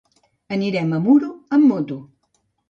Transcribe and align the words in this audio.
Anirem 0.55 0.95
a 0.97 1.01
Muro 1.03 1.29
amb 1.59 1.67
moto. 1.73 1.99